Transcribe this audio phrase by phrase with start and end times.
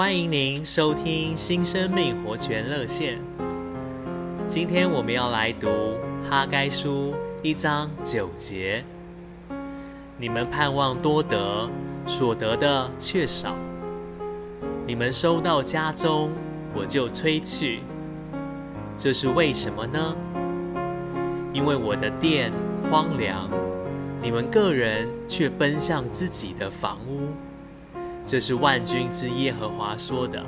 [0.00, 3.18] 欢迎您收听新生命活泉热线。
[4.48, 5.68] 今天我们要来读
[6.26, 8.82] 哈该书一章九节。
[10.16, 11.68] 你们盼望多得，
[12.06, 13.50] 所得的却少；
[14.86, 16.30] 你们收到家中，
[16.74, 17.80] 我就催去。
[18.96, 20.16] 这是为什么呢？
[21.52, 22.50] 因为我的殿
[22.90, 23.50] 荒凉，
[24.22, 27.28] 你们个人却奔向自己的房屋。
[28.24, 30.42] 这是万军之耶和华说的。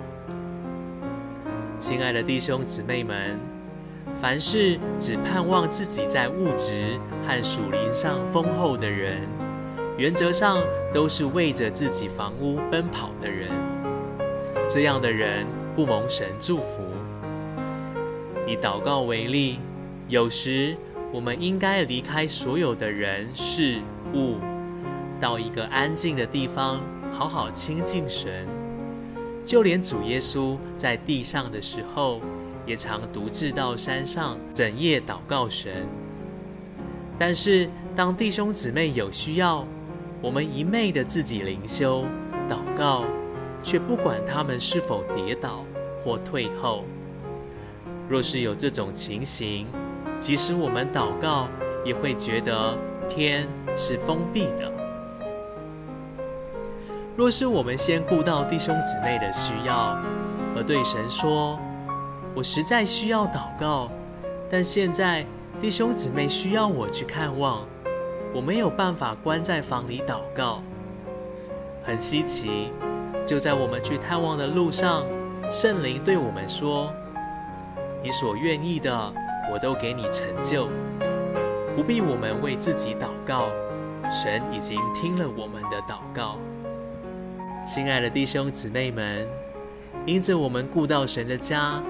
[1.79, 3.37] 亲爱的弟兄姊妹们，
[4.21, 9.23] 凡是只盼望自己在物质和属灵上丰厚的人，
[9.99, 10.59] 原则上
[10.95, 13.51] 都是为着自己房屋奔跑的人。
[14.69, 16.83] 这样的人不蒙神祝福。
[18.47, 19.59] 以祷告为例，
[20.09, 20.77] 有时
[21.13, 23.81] 我们应该离开所有的人事
[24.15, 24.37] 物，
[25.21, 26.81] 到一个安静的地方。
[27.13, 28.49] 好好亲近神，
[29.45, 32.21] 就连主耶稣在地上的时候，
[32.67, 35.87] 也常独自到山上整夜祷告神。
[37.19, 39.65] 但是，当弟兄姊妹有需要，
[40.21, 42.05] 我们一昧的自己灵修
[42.49, 43.05] 祷告，
[43.63, 45.65] 却不管他们是否跌倒
[46.03, 46.85] 或退后。
[48.09, 49.67] 若是有这种情形，
[50.19, 51.47] 即使我们祷告，
[51.85, 54.72] 也会觉得天是封闭的。
[57.15, 59.99] 若是我们先顾到弟兄姊妹的需要，
[60.57, 61.59] 而对神说
[62.35, 63.91] ：“我实在需要祷告，
[64.51, 65.25] 但现在
[65.61, 67.67] 弟兄姊妹需要我去看望，
[68.35, 70.63] 我没有办法关在房里祷告。”
[71.85, 72.73] 很稀奇，
[73.27, 75.05] 就在我们去探望的路上，
[75.51, 76.91] 圣灵对我们说
[78.03, 79.13] ：“你所愿意的，
[79.53, 80.69] 我都给你成就，
[81.77, 83.49] 不必我们为自己祷告，
[84.11, 86.39] 神已经听了我们的祷告。”
[87.65, 89.25] 亲爱的弟兄姊妹们，
[90.05, 91.81] 因着我们顾到神的家，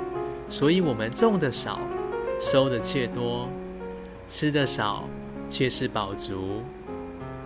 [0.50, 1.80] 所以我们种的少，
[2.38, 3.48] 收的却多；
[4.28, 5.04] 吃的少，
[5.48, 6.62] 却是饱足；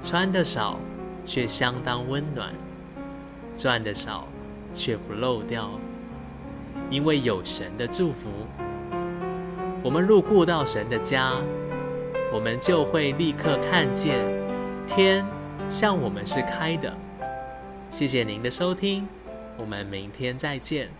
[0.02, 0.76] 穿的少，
[1.24, 2.48] 却相当温暖；
[3.56, 4.26] 赚的少，
[4.74, 5.70] 却不漏掉。
[6.90, 8.28] 因为有神的祝福，
[9.84, 11.32] 我们若顾到神的家，
[12.32, 14.18] 我们就会立刻看见
[14.84, 15.24] 天
[15.70, 16.92] 向我们是开的。
[17.96, 19.08] 谢谢您的收听，
[19.56, 20.90] 我们明天再见。